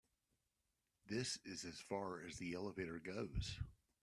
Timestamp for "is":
1.45-1.63